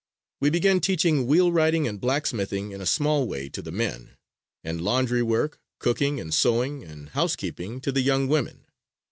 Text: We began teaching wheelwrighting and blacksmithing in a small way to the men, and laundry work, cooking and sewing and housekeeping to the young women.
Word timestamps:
We 0.39 0.49
began 0.49 0.79
teaching 0.81 1.27
wheelwrighting 1.27 1.87
and 1.87 2.01
blacksmithing 2.01 2.71
in 2.71 2.81
a 2.81 2.87
small 2.87 3.27
way 3.27 3.49
to 3.49 3.61
the 3.61 3.71
men, 3.71 4.15
and 4.63 4.81
laundry 4.81 5.21
work, 5.21 5.59
cooking 5.77 6.19
and 6.19 6.33
sewing 6.33 6.83
and 6.83 7.09
housekeeping 7.09 7.79
to 7.81 7.91
the 7.91 8.01
young 8.01 8.27
women. 8.27 8.65